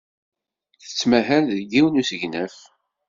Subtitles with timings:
[0.83, 2.55] Tettmahal deg yiwen n usegnaf.